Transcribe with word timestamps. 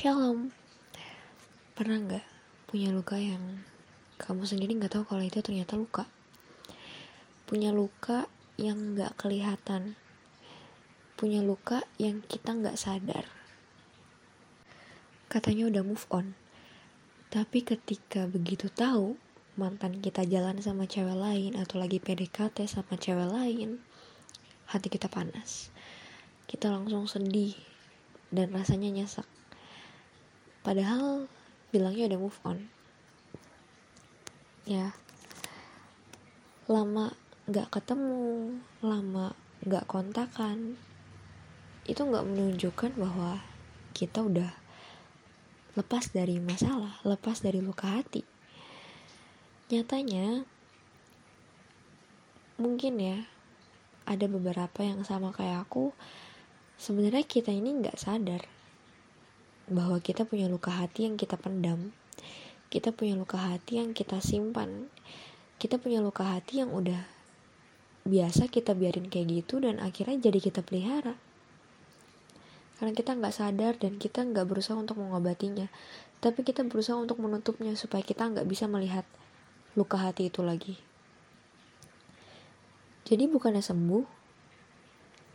Shalom. 0.00 0.48
Pernah 1.76 2.00
nggak 2.00 2.26
punya 2.72 2.88
luka 2.88 3.20
yang 3.20 3.60
kamu 4.16 4.48
sendiri 4.48 4.72
nggak 4.80 4.96
tahu 4.96 5.04
kalau 5.04 5.20
itu 5.20 5.44
ternyata 5.44 5.76
luka? 5.76 6.08
Punya 7.44 7.68
luka 7.68 8.24
yang 8.56 8.96
nggak 8.96 9.12
kelihatan. 9.20 10.00
Punya 11.20 11.44
luka 11.44 11.84
yang 12.00 12.24
kita 12.24 12.48
nggak 12.48 12.80
sadar. 12.80 13.28
Katanya 15.28 15.68
udah 15.68 15.84
move 15.84 16.08
on. 16.08 16.32
Tapi 17.28 17.60
ketika 17.60 18.24
begitu 18.24 18.72
tahu 18.72 19.20
mantan 19.60 20.00
kita 20.00 20.24
jalan 20.24 20.64
sama 20.64 20.88
cewek 20.88 21.12
lain 21.12 21.60
atau 21.60 21.76
lagi 21.76 22.00
PDKT 22.00 22.64
sama 22.64 22.96
cewek 22.96 23.28
lain, 23.28 23.84
hati 24.64 24.88
kita 24.88 25.12
panas. 25.12 25.68
Kita 26.48 26.72
langsung 26.72 27.04
sedih 27.04 27.52
dan 28.32 28.48
rasanya 28.56 28.88
nyesek 28.88 29.39
padahal 30.60 31.30
bilangnya 31.70 32.10
udah 32.10 32.20
move 32.20 32.40
on. 32.44 32.58
Ya. 34.66 34.92
Lama 36.70 37.14
gak 37.50 37.72
ketemu 37.74 38.54
lama 38.78 39.34
gak 39.66 39.90
kontakan 39.90 40.78
itu 41.88 41.98
gak 41.98 42.22
menunjukkan 42.22 42.94
bahwa 42.94 43.42
kita 43.90 44.22
udah 44.22 44.52
lepas 45.74 46.14
dari 46.14 46.38
masalah 46.38 47.02
lepas 47.02 47.42
dari 47.42 47.58
luka 47.58 47.90
hati. 47.98 48.22
Nyatanya 49.70 50.46
mungkin 52.60 52.94
ya 53.00 53.18
ada 54.06 54.26
beberapa 54.26 54.82
yang 54.82 55.02
sama 55.06 55.30
kayak 55.30 55.66
aku. 55.66 55.94
Sebenarnya 56.80 57.26
kita 57.28 57.52
ini 57.52 57.76
nggak 57.76 57.98
sadar 58.00 58.59
bahwa 59.70 60.02
kita 60.02 60.26
punya 60.26 60.50
luka 60.50 60.74
hati 60.74 61.06
yang 61.06 61.14
kita 61.14 61.38
pendam 61.38 61.94
kita 62.70 62.94
punya 62.94 63.14
luka 63.18 63.38
hati 63.38 63.82
yang 63.82 63.94
kita 63.94 64.18
simpan 64.18 64.90
kita 65.60 65.76
punya 65.76 66.00
luka 66.00 66.24
hati 66.24 66.64
yang 66.64 66.72
udah 66.72 67.20
biasa 68.08 68.48
kita 68.48 68.72
biarin 68.72 69.12
kayak 69.12 69.44
gitu 69.44 69.60
dan 69.60 69.76
akhirnya 69.76 70.16
jadi 70.30 70.40
kita 70.40 70.64
pelihara. 70.64 71.20
Karena 72.80 72.96
kita 72.96 73.12
nggak 73.12 73.34
sadar 73.36 73.76
dan 73.76 74.00
kita 74.00 74.24
nggak 74.24 74.48
berusaha 74.48 74.72
untuk 74.72 74.96
mengobatinya 74.96 75.68
tapi 76.20 76.44
kita 76.44 76.64
berusaha 76.64 76.96
untuk 76.96 77.16
menutupnya 77.20 77.72
supaya 77.76 78.04
kita 78.04 78.28
nggak 78.28 78.44
bisa 78.48 78.68
melihat 78.68 79.04
luka 79.76 80.00
hati 80.00 80.32
itu 80.32 80.40
lagi. 80.40 80.80
Jadi 83.04 83.28
bukannya 83.28 83.60
sembuh 83.60 84.04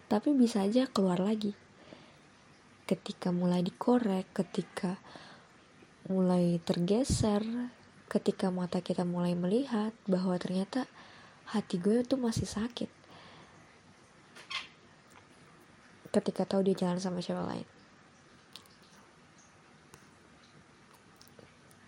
tapi 0.09 0.33
bisa 0.33 0.66
aja 0.66 0.86
keluar 0.89 1.22
lagi 1.22 1.64
ketika 2.86 3.33
mulai 3.33 3.66
dikorek, 3.66 4.30
ketika 4.30 5.02
mulai 6.05 6.61
tergeser, 6.61 7.42
ketika 8.05 8.53
mata 8.53 8.77
kita 8.77 9.02
mulai 9.02 9.33
melihat 9.33 9.89
bahwa 10.05 10.38
ternyata 10.38 10.86
hati 11.50 11.81
gue 11.81 12.05
tuh 12.05 12.22
masih 12.22 12.45
sakit. 12.45 12.89
Ketika 16.14 16.45
tahu 16.45 16.64
dia 16.69 16.77
jalan 16.77 17.02
sama 17.02 17.19
cewek 17.19 17.44
lain. 17.44 17.67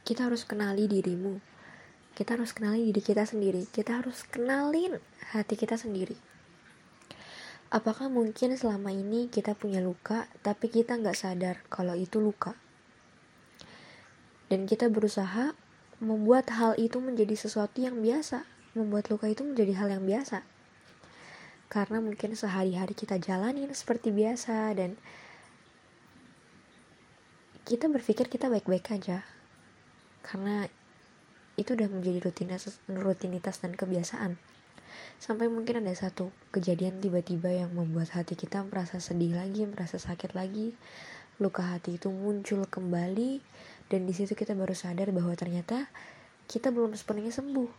Kita 0.04 0.28
harus 0.28 0.44
kenali 0.44 0.89
dirimu. 0.89 1.39
Kita 2.17 2.34
harus 2.34 2.52
kenali 2.52 2.89
diri 2.89 3.02
kita 3.06 3.23
sendiri. 3.23 3.70
Kita 3.70 4.02
harus 4.02 4.26
kenalin 4.26 4.98
hati 5.32 5.54
kita 5.54 5.78
sendiri 5.78 6.27
Apakah 7.68 8.08
mungkin 8.08 8.56
selama 8.56 8.96
ini 8.96 9.28
kita 9.28 9.52
punya 9.52 9.84
luka, 9.84 10.32
tapi 10.40 10.72
kita 10.72 10.96
nggak 10.96 11.20
sadar 11.20 11.60
kalau 11.68 12.00
itu 12.00 12.16
luka? 12.23 12.56
Dan 14.48 14.64
kita 14.64 14.88
berusaha 14.88 15.52
membuat 16.00 16.48
hal 16.56 16.80
itu 16.80 17.04
menjadi 17.04 17.36
sesuatu 17.36 17.84
yang 17.84 18.00
biasa, 18.00 18.48
membuat 18.72 19.11
luka 19.11 19.27
itu 19.27 19.44
menjadi 19.44 19.83
hal 19.83 20.00
yang 20.00 20.08
biasa. 20.08 20.48
Karena 21.67 22.00
mungkin 22.00 22.39
sehari-hari 22.39 22.95
kita 22.95 23.20
jalanin 23.20 23.76
seperti 23.76 24.16
biasa 24.16 24.72
dan 24.72 24.95
kita 27.67 27.92
berpikir 27.92 28.32
kita 28.32 28.48
baik-baik 28.48 28.95
aja. 28.95 29.27
Karena 30.23 30.72
itu 31.60 31.76
udah 31.76 31.92
menjadi 31.92 32.32
rutinitas, 32.32 32.80
rutinitas 32.88 33.60
dan 33.60 33.76
kebiasaan 33.76 34.39
sampai 35.17 35.49
mungkin 35.49 35.81
ada 35.81 35.93
satu 35.98 36.30
kejadian 36.53 37.02
tiba-tiba 37.02 37.49
yang 37.49 37.73
membuat 37.73 38.14
hati 38.14 38.37
kita 38.37 38.61
merasa 38.61 39.02
sedih 39.02 39.33
lagi 39.33 39.65
merasa 39.65 39.98
sakit 39.98 40.37
lagi. 40.37 40.77
Luka 41.37 41.61
hati 41.61 42.02
itu 42.02 42.09
muncul 42.09 42.65
kembali 42.65 43.42
dan 43.89 44.05
di 44.05 44.14
situ 44.14 44.33
kita 44.33 44.58
baru 44.58 44.73
sadar 44.73 45.14
bahwa 45.14 45.33
ternyata 45.37 45.89
kita 46.49 46.73
belum 46.73 46.93
sepenuhnya 46.93 47.33
sembuh. 47.33 47.70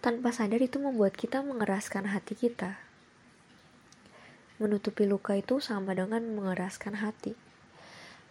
Tanpa 0.00 0.30
sadar 0.30 0.60
itu 0.62 0.78
membuat 0.78 1.16
kita 1.18 1.42
mengeraskan 1.42 2.08
hati 2.08 2.38
kita. 2.38 2.78
Menutupi 4.62 5.04
luka 5.04 5.34
itu 5.34 5.60
sama 5.60 5.92
dengan 5.92 6.22
mengeraskan 6.36 7.00
hati. 7.00 7.36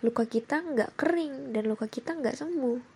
Luka 0.06 0.26
kita 0.26 0.62
nggak 0.62 0.98
kering 0.98 1.54
dan 1.54 1.70
luka 1.70 1.90
kita 1.90 2.18
nggak 2.18 2.38
sembuh 2.38 2.95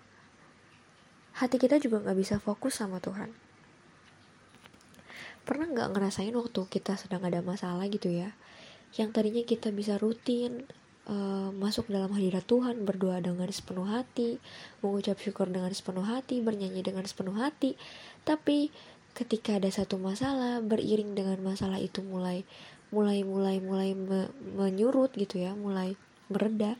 hati 1.39 1.55
kita 1.55 1.79
juga 1.79 2.03
nggak 2.03 2.17
bisa 2.19 2.35
fokus 2.37 2.77
sama 2.77 2.99
Tuhan. 2.99 3.31
Pernah 5.47 5.71
nggak 5.71 5.89
ngerasain 5.95 6.35
waktu 6.35 6.61
kita 6.67 6.99
sedang 6.99 7.23
ada 7.23 7.39
masalah 7.39 7.87
gitu 7.87 8.11
ya? 8.11 8.35
Yang 8.93 9.09
tadinya 9.15 9.43
kita 9.47 9.71
bisa 9.71 9.95
rutin 9.95 10.67
uh, 11.09 11.49
masuk 11.55 11.87
dalam 11.89 12.11
hadirat 12.11 12.43
Tuhan 12.45 12.83
berdoa 12.83 13.23
dengan 13.23 13.49
sepenuh 13.49 13.87
hati 13.87 14.37
mengucap 14.83 15.17
syukur 15.17 15.49
dengan 15.49 15.71
sepenuh 15.73 16.05
hati 16.05 16.43
bernyanyi 16.43 16.85
dengan 16.85 17.05
sepenuh 17.05 17.37
hati 17.37 17.79
tapi 18.25 18.69
ketika 19.17 19.57
ada 19.57 19.67
satu 19.73 19.97
masalah 19.97 20.61
beriring 20.61 21.17
dengan 21.17 21.41
masalah 21.41 21.81
itu 21.81 22.05
mulai 22.05 22.45
mulai 22.89 23.21
mulai 23.21 23.61
mulai 23.61 23.93
me, 23.93 24.29
menyurut 24.57 25.13
gitu 25.13 25.41
ya 25.41 25.53
mulai 25.53 25.97
mereda. 26.29 26.77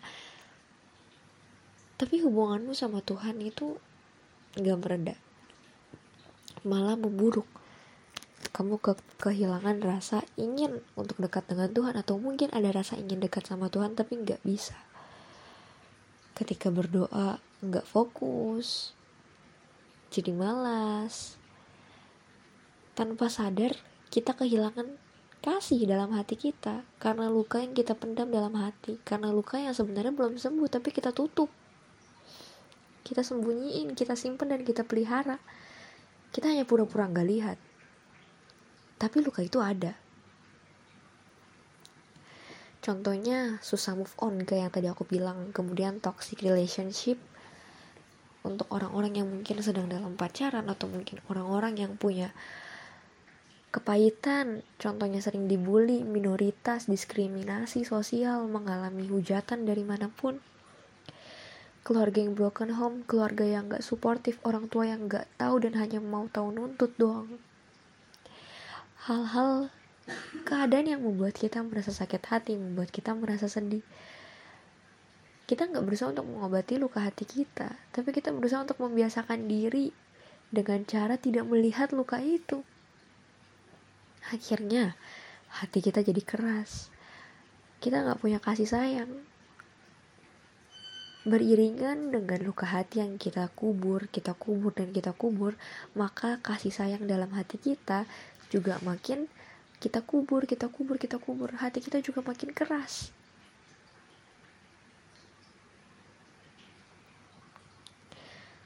Tapi 1.99 2.23
hubunganmu 2.23 2.71
sama 2.71 3.03
Tuhan 3.03 3.43
itu 3.43 3.75
gak 4.57 4.79
mereda. 4.81 5.15
Malah 6.65 6.97
memburuk. 6.97 7.45
Kamu 8.49 8.81
ke 8.81 8.97
kehilangan 9.21 9.77
rasa 9.79 10.25
ingin 10.33 10.81
untuk 10.97 11.21
dekat 11.21 11.45
dengan 11.45 11.69
Tuhan 11.69 11.95
atau 11.95 12.17
mungkin 12.17 12.49
ada 12.51 12.73
rasa 12.73 12.97
ingin 12.97 13.21
dekat 13.21 13.45
sama 13.45 13.69
Tuhan 13.69 13.93
tapi 13.93 14.19
nggak 14.19 14.41
bisa. 14.41 14.75
Ketika 16.33 16.73
berdoa 16.73 17.39
nggak 17.63 17.85
fokus. 17.87 18.91
Jadi 20.09 20.33
malas. 20.33 21.37
Tanpa 22.97 23.29
sadar 23.31 23.77
kita 24.09 24.35
kehilangan 24.35 24.97
kasih 25.39 25.85
dalam 25.87 26.11
hati 26.17 26.35
kita. 26.35 26.83
Karena 26.99 27.31
luka 27.31 27.63
yang 27.63 27.71
kita 27.71 27.95
pendam 27.95 28.27
dalam 28.33 28.57
hati. 28.59 28.99
Karena 29.05 29.31
luka 29.31 29.61
yang 29.61 29.71
sebenarnya 29.71 30.11
belum 30.11 30.35
sembuh 30.35 30.67
tapi 30.67 30.91
kita 30.91 31.15
tutup 31.15 31.47
kita 33.09 33.25
sembunyiin 33.25 33.97
kita 33.97 34.13
simpen 34.13 34.53
dan 34.53 34.61
kita 34.61 34.85
pelihara. 34.85 35.41
Kita 36.29 36.45
hanya 36.53 36.69
pura-pura 36.69 37.09
nggak 37.09 37.25
lihat. 37.25 37.57
Tapi 39.01 39.17
luka 39.25 39.41
itu 39.41 39.57
ada. 39.57 39.97
Contohnya 42.85 43.57
susah 43.65 43.97
move 43.97 44.13
on 44.21 44.45
kayak 44.45 44.61
yang 44.61 44.71
tadi 44.71 44.87
aku 44.93 45.09
bilang. 45.09 45.49
Kemudian 45.49 45.97
toxic 45.97 46.45
relationship 46.45 47.17
untuk 48.45 48.69
orang-orang 48.69 49.17
yang 49.17 49.27
mungkin 49.27 49.57
sedang 49.65 49.89
dalam 49.89 50.13
pacaran 50.13 50.69
atau 50.69 50.85
mungkin 50.85 51.17
orang-orang 51.33 51.81
yang 51.81 51.97
punya 51.97 52.29
kepahitan. 53.73 54.61
Contohnya 54.77 55.17
sering 55.17 55.49
dibully 55.49 56.05
minoritas 56.05 56.85
diskriminasi 56.85 57.89
sosial 57.89 58.45
mengalami 58.45 59.09
hujatan 59.09 59.65
dari 59.65 59.81
mana 59.81 60.13
pun 60.13 60.37
keluarga 61.89 62.21
yang 62.21 62.37
broken 62.37 62.77
home, 62.77 63.01
keluarga 63.09 63.41
yang 63.41 63.65
gak 63.65 63.81
suportif, 63.81 64.37
orang 64.45 64.69
tua 64.69 64.85
yang 64.85 65.09
gak 65.09 65.25
tahu 65.41 65.57
dan 65.65 65.73
hanya 65.73 65.97
mau 65.97 66.29
tahu 66.29 66.53
nuntut 66.53 66.93
doang. 67.01 67.41
Hal-hal 69.09 69.73
keadaan 70.45 70.85
yang 70.85 71.01
membuat 71.01 71.33
kita 71.33 71.65
merasa 71.65 71.89
sakit 71.89 72.21
hati, 72.29 72.53
membuat 72.61 72.93
kita 72.93 73.17
merasa 73.17 73.49
sedih. 73.49 73.81
Kita 75.49 75.65
gak 75.65 75.81
berusaha 75.81 76.13
untuk 76.13 76.29
mengobati 76.29 76.77
luka 76.77 77.01
hati 77.01 77.25
kita, 77.25 77.73
tapi 77.89 78.13
kita 78.13 78.29
berusaha 78.29 78.61
untuk 78.61 78.77
membiasakan 78.85 79.49
diri 79.49 79.89
dengan 80.53 80.85
cara 80.85 81.17
tidak 81.17 81.49
melihat 81.49 81.89
luka 81.89 82.21
itu. 82.21 82.61
Akhirnya, 84.29 84.93
hati 85.57 85.81
kita 85.81 86.05
jadi 86.05 86.21
keras. 86.21 86.93
Kita 87.81 88.05
gak 88.05 88.21
punya 88.21 88.37
kasih 88.37 88.69
sayang, 88.69 89.25
beriringan 91.27 92.15
dengan 92.15 92.39
luka 92.47 92.63
hati 92.63 93.03
yang 93.03 93.19
kita 93.19 93.51
kubur, 93.51 94.07
kita 94.07 94.31
kubur 94.35 94.71
dan 94.71 94.95
kita 94.95 95.11
kubur, 95.11 95.59
maka 95.91 96.39
kasih 96.39 96.71
sayang 96.71 97.03
dalam 97.03 97.27
hati 97.35 97.59
kita 97.59 98.07
juga 98.47 98.79
makin 98.87 99.27
kita 99.79 100.03
kubur, 100.03 100.43
kita 100.43 100.67
kubur, 100.67 100.99
kita 100.99 101.19
kubur, 101.19 101.55
hati 101.55 101.79
kita 101.79 101.99
juga 102.03 102.23
makin 102.23 102.51
keras. 102.51 103.11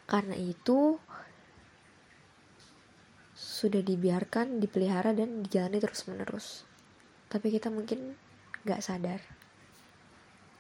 Karena 0.10 0.38
itu 0.38 1.02
sudah 3.34 3.82
dibiarkan, 3.82 4.62
dipelihara 4.62 5.10
dan 5.16 5.42
dijalani 5.42 5.82
terus-menerus. 5.82 6.68
Tapi 7.34 7.50
kita 7.50 7.74
mungkin 7.74 8.14
nggak 8.62 8.82
sadar 8.84 9.43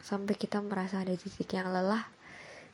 sampai 0.03 0.35
kita 0.35 0.59
merasa 0.59 0.99
ada 0.99 1.15
titik 1.15 1.47
yang 1.55 1.71
lelah 1.71 2.03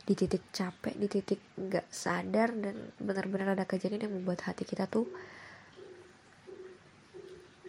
di 0.01 0.17
titik 0.17 0.49
capek 0.49 0.97
di 0.97 1.05
titik 1.05 1.37
gak 1.53 1.85
sadar 1.93 2.49
dan 2.57 2.89
benar-benar 2.97 3.53
ada 3.53 3.69
kejadian 3.69 4.09
yang 4.09 4.13
membuat 4.17 4.41
hati 4.49 4.65
kita 4.65 4.89
tuh 4.89 5.05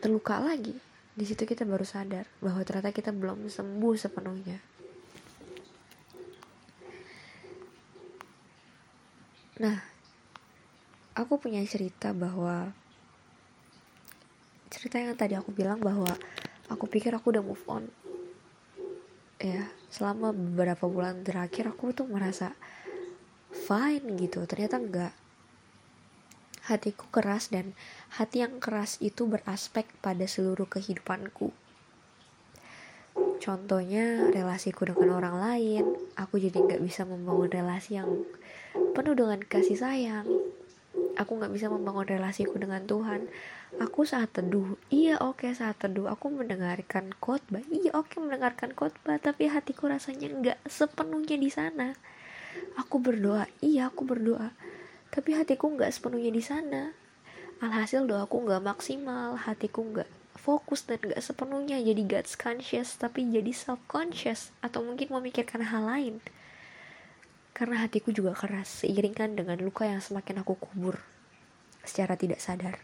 terluka 0.01 0.41
lagi. 0.41 0.73
Di 1.12 1.29
situ 1.29 1.45
kita 1.45 1.69
baru 1.69 1.85
sadar 1.85 2.25
bahwa 2.41 2.65
ternyata 2.65 2.97
kita 2.97 3.12
belum 3.12 3.53
sembuh 3.53 3.95
sepenuhnya. 4.01 4.57
Nah 9.61 9.77
aku 11.12 11.37
punya 11.37 11.61
cerita 11.69 12.17
bahwa 12.17 12.73
cerita 14.73 14.97
yang 14.97 15.12
tadi 15.12 15.37
aku 15.37 15.53
bilang 15.53 15.77
bahwa 15.85 16.09
aku 16.73 16.89
pikir 16.89 17.12
aku 17.12 17.37
udah 17.37 17.45
move 17.45 17.61
on 17.69 17.85
ya 19.40 19.72
selama 19.90 20.31
beberapa 20.31 20.87
bulan 20.87 21.26
terakhir 21.26 21.72
aku 21.72 21.90
tuh 21.96 22.06
merasa 22.06 22.54
fine 23.50 24.16
gitu. 24.20 24.46
Ternyata 24.46 24.76
enggak. 24.78 25.14
Hatiku 26.70 27.10
keras 27.10 27.50
dan 27.50 27.75
hati 28.14 28.46
yang 28.46 28.62
keras 28.62 29.00
itu 29.02 29.26
beraspek 29.26 29.90
pada 29.98 30.22
seluruh 30.28 30.70
kehidupanku. 30.70 31.50
Contohnya 33.40 34.31
relasiku 34.31 34.87
dengan 34.87 35.19
orang 35.19 35.37
lain. 35.40 35.84
Aku 36.14 36.37
jadi 36.37 36.60
nggak 36.60 36.84
bisa 36.84 37.02
membangun 37.08 37.50
relasi 37.50 37.98
yang 37.98 38.28
penuh 38.94 39.16
dengan 39.16 39.40
kasih 39.42 39.81
sayang 39.81 40.39
aku 41.20 41.37
nggak 41.37 41.52
bisa 41.52 41.69
membangun 41.69 42.08
relasiku 42.08 42.56
dengan 42.56 42.81
Tuhan. 42.88 43.28
Aku 43.78 44.08
saat 44.08 44.32
teduh 44.32 44.81
iya 44.88 45.20
oke 45.20 45.44
okay, 45.44 45.52
saat 45.52 45.76
teduh 45.76 46.08
aku 46.08 46.32
mendengarkan 46.32 47.12
khotbah. 47.20 47.61
Iya 47.69 47.93
oke 47.93 48.17
okay, 48.17 48.19
mendengarkan 48.25 48.72
khotbah 48.72 49.20
tapi 49.20 49.52
hatiku 49.52 49.93
rasanya 49.93 50.32
nggak 50.32 50.58
sepenuhnya 50.64 51.37
di 51.37 51.50
sana. 51.52 51.93
Aku 52.81 52.99
berdoa 52.99 53.44
iya 53.61 53.93
aku 53.93 54.08
berdoa 54.08 54.56
tapi 55.12 55.37
hatiku 55.37 55.69
nggak 55.69 55.93
sepenuhnya 55.93 56.32
di 56.32 56.43
sana. 56.43 56.96
Alhasil 57.61 58.08
doaku 58.08 58.49
nggak 58.49 58.64
maksimal 58.64 59.37
hatiku 59.37 59.84
nggak 59.84 60.08
fokus 60.40 60.88
dan 60.88 60.96
gak 61.05 61.20
sepenuhnya 61.20 61.76
jadi 61.84 62.02
God's 62.08 62.32
conscious 62.32 62.96
tapi 62.96 63.28
jadi 63.28 63.52
self 63.52 63.76
conscious 63.84 64.49
atau 64.64 64.81
mungkin 64.81 65.12
memikirkan 65.12 65.61
hal 65.69 65.84
lain 65.84 66.25
karena 67.61 67.85
hatiku 67.85 68.09
juga 68.09 68.33
keras 68.33 68.81
seiringkan 68.81 69.37
dengan 69.37 69.61
luka 69.61 69.85
yang 69.85 70.01
semakin 70.01 70.41
aku 70.41 70.57
kubur 70.57 70.97
secara 71.85 72.17
tidak 72.17 72.41
sadar. 72.41 72.81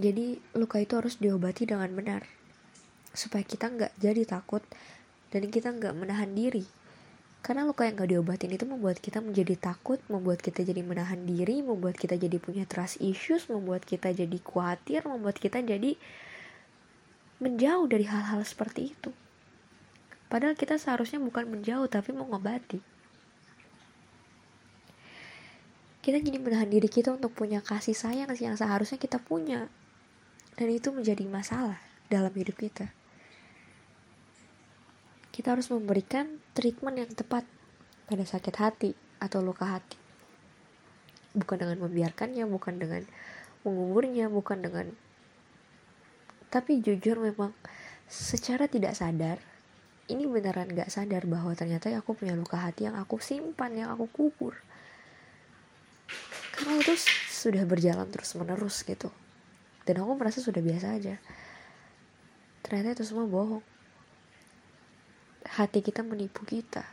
Jadi 0.00 0.40
luka 0.56 0.80
itu 0.80 0.96
harus 0.96 1.20
diobati 1.20 1.68
dengan 1.68 1.92
benar 1.92 2.24
supaya 3.12 3.44
kita 3.44 3.68
nggak 3.68 3.92
jadi 4.00 4.24
takut 4.24 4.64
dan 5.28 5.52
kita 5.52 5.76
nggak 5.76 5.92
menahan 5.92 6.32
diri 6.32 6.64
karena 7.44 7.68
luka 7.68 7.88
yang 7.88 7.96
gak 7.96 8.12
diobatin 8.12 8.52
itu 8.52 8.68
membuat 8.68 9.00
kita 9.00 9.24
menjadi 9.24 9.56
takut, 9.56 9.96
membuat 10.12 10.44
kita 10.44 10.60
jadi 10.60 10.84
menahan 10.84 11.24
diri, 11.24 11.64
membuat 11.64 11.96
kita 11.96 12.20
jadi 12.20 12.36
punya 12.36 12.68
trust 12.68 13.00
issues, 13.00 13.48
membuat 13.48 13.88
kita 13.88 14.12
jadi 14.12 14.36
khawatir, 14.44 15.08
membuat 15.08 15.40
kita 15.40 15.64
jadi 15.64 15.96
menjauh 17.40 17.88
dari 17.88 18.04
hal-hal 18.04 18.44
seperti 18.44 18.92
itu. 18.92 19.08
Padahal 20.30 20.54
kita 20.54 20.78
seharusnya 20.78 21.18
bukan 21.18 21.50
menjauh 21.50 21.90
tapi 21.90 22.14
mengobati. 22.14 22.78
Kita 26.00 26.16
jadi 26.22 26.38
menahan 26.38 26.70
diri 26.70 26.86
kita 26.86 27.12
untuk 27.12 27.34
punya 27.34 27.60
kasih 27.60 27.92
sayang 27.92 28.30
yang 28.38 28.54
seharusnya 28.54 28.96
kita 28.96 29.18
punya. 29.18 29.66
Dan 30.54 30.70
itu 30.70 30.94
menjadi 30.94 31.26
masalah 31.26 31.82
dalam 32.06 32.30
hidup 32.30 32.56
kita. 32.56 32.94
Kita 35.34 35.58
harus 35.58 35.66
memberikan 35.68 36.38
treatment 36.54 37.02
yang 37.02 37.10
tepat 37.10 37.42
pada 38.06 38.22
sakit 38.22 38.54
hati 38.54 38.90
atau 39.18 39.42
luka 39.42 39.66
hati. 39.66 39.98
Bukan 41.34 41.58
dengan 41.58 41.90
membiarkannya, 41.90 42.46
bukan 42.46 42.78
dengan 42.78 43.02
menguburnya, 43.66 44.30
bukan 44.30 44.62
dengan 44.62 44.86
tapi 46.50 46.82
jujur 46.82 47.22
memang 47.22 47.54
secara 48.10 48.66
tidak 48.66 48.98
sadar 48.98 49.38
ini 50.10 50.26
beneran 50.26 50.74
gak 50.74 50.90
sadar 50.90 51.24
bahwa 51.30 51.54
ternyata 51.54 51.86
aku 51.94 52.18
punya 52.18 52.34
luka 52.34 52.58
hati 52.58 52.90
yang 52.90 52.98
aku 52.98 53.22
simpan, 53.22 53.70
yang 53.78 53.94
aku 53.94 54.10
kubur. 54.10 54.58
Karena 56.50 56.82
itu 56.82 56.98
sudah 57.30 57.62
berjalan 57.64 58.10
terus 58.10 58.34
menerus 58.34 58.82
gitu. 58.82 59.08
Dan 59.86 60.02
aku 60.02 60.12
merasa 60.18 60.42
sudah 60.42 60.60
biasa 60.60 60.98
aja. 60.98 61.16
Ternyata 62.66 63.00
itu 63.00 63.04
semua 63.06 63.24
bohong. 63.24 63.64
Hati 65.46 65.80
kita 65.80 66.04
menipu 66.04 66.44
kita. 66.44 66.84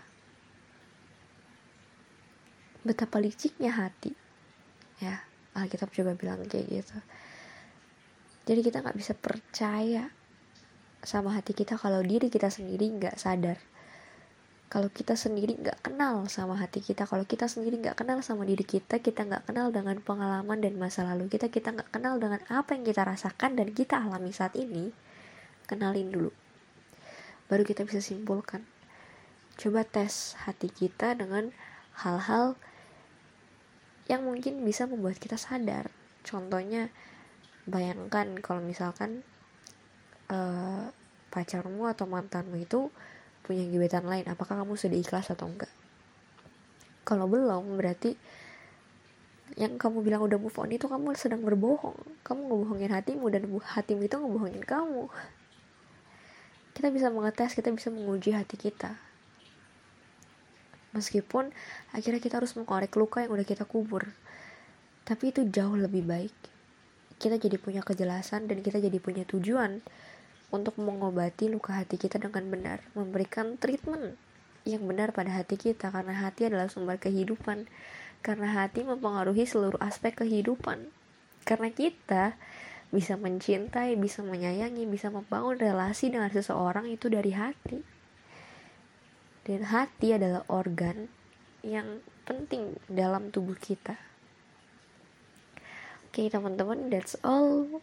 Betapa 2.86 3.19
liciknya 3.19 3.75
hati. 3.75 4.16
Ya, 5.04 5.25
Alkitab 5.58 5.92
juga 5.92 6.16
bilang 6.16 6.42
kayak 6.48 6.66
gitu. 6.72 6.98
Jadi 8.48 8.60
kita 8.64 8.80
gak 8.80 8.96
bisa 8.96 9.12
percaya 9.12 10.08
sama 11.03 11.33
hati 11.38 11.53
kita 11.53 11.77
kalau 11.77 12.01
diri 12.01 12.29
kita 12.29 12.49
sendiri 12.49 12.89
nggak 12.97 13.17
sadar. 13.17 13.57
Kalau 14.67 14.91
kita 14.91 15.15
sendiri 15.15 15.55
nggak 15.55 15.79
kenal 15.79 16.27
sama 16.27 16.59
hati 16.59 16.83
kita 16.83 17.07
kalau 17.07 17.23
kita 17.23 17.47
sendiri 17.47 17.79
nggak 17.79 18.03
kenal 18.03 18.19
sama 18.19 18.44
diri 18.44 18.67
kita 18.67 18.99
kita 18.99 19.23
nggak 19.23 19.47
kenal 19.47 19.71
dengan 19.71 19.95
pengalaman 20.03 20.59
dan 20.59 20.75
masa 20.75 21.07
lalu 21.07 21.31
kita 21.31 21.47
kita 21.47 21.71
nggak 21.71 21.88
kenal 21.88 22.19
dengan 22.19 22.44
apa 22.51 22.75
yang 22.75 22.83
kita 22.83 23.07
rasakan 23.07 23.55
dan 23.55 23.71
kita 23.71 23.95
alami 23.95 24.35
saat 24.35 24.59
ini 24.59 24.91
kenalin 25.71 26.11
dulu. 26.11 26.31
Baru 27.47 27.63
kita 27.63 27.88
bisa 27.88 28.03
simpulkan. 28.03 28.67
Coba 29.55 29.88
tes 29.88 30.35
hati 30.44 30.67
kita 30.67 31.15
dengan 31.15 31.55
hal-hal 31.95 32.59
yang 34.11 34.27
mungkin 34.27 34.63
bisa 34.67 34.83
membuat 34.88 35.19
kita 35.19 35.39
sadar. 35.39 35.91
Contohnya 36.27 36.91
bayangkan 37.67 38.39
kalau 38.44 38.59
misalkan 38.63 39.23
uh, 40.31 40.90
pacarmu 41.31 41.88
atau 41.92 42.07
mantanmu 42.07 42.57
itu 42.60 42.92
punya 43.44 43.64
gebetan 43.68 44.04
lain? 44.04 44.28
Apakah 44.28 44.64
kamu 44.64 44.76
sudah 44.76 44.98
ikhlas 45.00 45.31
atau 45.31 45.48
enggak? 45.48 45.72
Kalau 47.07 47.28
belum 47.28 47.80
berarti 47.80 48.19
yang 49.56 49.80
kamu 49.80 50.04
bilang 50.04 50.28
udah 50.28 50.36
move 50.36 50.60
on 50.60 50.76
itu 50.76 50.92
kamu 50.92 51.16
sedang 51.16 51.40
berbohong. 51.40 51.96
Kamu 52.28 52.52
ngebohongin 52.52 52.92
hatimu 52.92 53.26
dan 53.31 53.48
hatimu 53.48 54.04
itu 54.04 54.16
ngebohongin 54.19 54.64
kamu. 54.68 55.07
Kita 56.76 56.92
bisa 56.92 57.07
mengetes 57.07 57.56
kita 57.56 57.72
bisa 57.72 57.88
menguji 57.88 58.36
hati 58.36 58.60
kita. 58.60 59.00
Meskipun 60.92 61.56
akhirnya 61.96 62.19
kita 62.19 62.44
harus 62.44 62.54
mengkorek 62.60 62.92
luka 63.00 63.24
yang 63.24 63.31
udah 63.31 63.48
kita 63.48 63.64
kubur. 63.64 64.04
Tapi 65.07 65.31
itu 65.31 65.48
jauh 65.48 65.80
lebih 65.80 66.04
baik. 66.04 66.36
Kita 67.18 67.40
jadi 67.40 67.56
punya 67.56 67.81
kejelasan 67.81 68.52
dan 68.52 68.60
kita 68.60 68.84
jadi 68.84 69.00
punya 69.00 69.24
tujuan 69.24 69.80
untuk 70.47 70.80
mengobati 70.80 71.51
luka 71.51 71.75
hati 71.75 71.99
kita 71.99 72.23
dengan 72.23 72.47
benar, 72.47 72.80
memberikan 72.95 73.59
treatment 73.59 74.16
yang 74.68 74.83
benar 74.83 75.16
pada 75.16 75.31
hati 75.31 75.56
kita 75.56 75.92
karena 75.92 76.16
hati 76.16 76.47
adalah 76.51 76.68
sumber 76.68 76.99
kehidupan. 76.99 77.68
Karena 78.19 78.49
hati 78.63 78.83
mempengaruhi 78.83 79.47
seluruh 79.47 79.80
aspek 79.80 80.25
kehidupan. 80.25 80.92
Karena 81.47 81.71
kita 81.71 82.35
bisa 82.92 83.16
mencintai, 83.19 83.95
bisa 83.99 84.23
menyayangi, 84.23 84.87
bisa 84.87 85.11
membangun 85.11 85.59
relasi 85.59 86.11
dengan 86.11 86.31
seseorang 86.31 86.87
itu 86.92 87.07
dari 87.07 87.31
hati. 87.31 87.80
Dan 89.47 89.63
hati 89.71 90.11
adalah 90.11 90.44
organ 90.51 91.07
yang 91.63 92.04
penting 92.27 92.75
dalam 92.92 93.31
tubuh 93.31 93.56
kita. 93.56 93.95
Oke, 96.07 96.27
teman-teman, 96.27 96.92
that's 96.92 97.16
all 97.23 97.80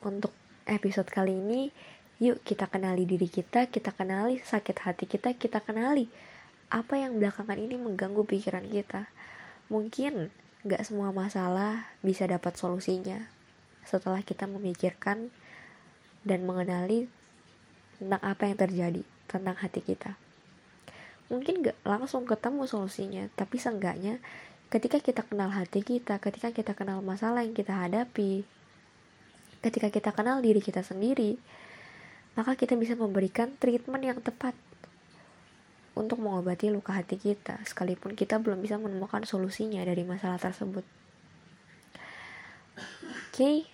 untuk 0.00 0.32
episode 0.64 1.08
kali 1.10 1.36
ini. 1.36 1.74
Yuk 2.22 2.38
kita 2.46 2.70
kenali 2.70 3.02
diri 3.02 3.26
kita, 3.26 3.66
kita 3.66 3.90
kenali 3.90 4.38
sakit 4.38 4.78
hati 4.78 5.10
kita, 5.10 5.34
kita 5.34 5.58
kenali 5.58 6.06
apa 6.70 6.94
yang 6.94 7.18
belakangan 7.18 7.58
ini 7.58 7.74
mengganggu 7.74 8.22
pikiran 8.22 8.62
kita. 8.70 9.10
Mungkin 9.66 10.30
gak 10.62 10.86
semua 10.86 11.10
masalah 11.10 11.90
bisa 11.98 12.22
dapat 12.30 12.54
solusinya 12.54 13.26
setelah 13.82 14.22
kita 14.22 14.46
memikirkan 14.46 15.34
dan 16.22 16.46
mengenali 16.46 17.10
tentang 17.98 18.22
apa 18.22 18.42
yang 18.46 18.54
terjadi 18.54 19.02
tentang 19.26 19.58
hati 19.58 19.82
kita. 19.82 20.14
Mungkin 21.26 21.66
gak 21.66 21.78
langsung 21.82 22.22
ketemu 22.22 22.70
solusinya, 22.70 23.26
tapi 23.34 23.58
seenggaknya 23.58 24.22
ketika 24.70 25.02
kita 25.02 25.26
kenal 25.26 25.50
hati 25.50 25.82
kita, 25.82 26.22
ketika 26.22 26.54
kita 26.54 26.78
kenal 26.78 27.02
masalah 27.02 27.42
yang 27.42 27.58
kita 27.58 27.74
hadapi, 27.74 28.46
ketika 29.58 29.90
kita 29.90 30.14
kenal 30.14 30.38
diri 30.38 30.62
kita 30.62 30.86
sendiri, 30.86 31.42
maka 32.32 32.56
kita 32.56 32.74
bisa 32.78 32.96
memberikan 32.96 33.52
treatment 33.60 34.02
yang 34.02 34.18
tepat 34.24 34.56
untuk 35.92 36.24
mengobati 36.24 36.72
luka 36.72 36.96
hati 36.96 37.20
kita, 37.20 37.60
sekalipun 37.68 38.16
kita 38.16 38.40
belum 38.40 38.64
bisa 38.64 38.80
menemukan 38.80 39.28
solusinya 39.28 39.84
dari 39.84 40.02
masalah 40.08 40.40
tersebut. 40.40 40.84
Okay, 43.32 43.68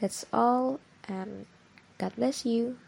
that's 0.00 0.24
all, 0.32 0.80
and 1.04 1.44
God 2.00 2.12
bless 2.16 2.48
you. 2.48 2.80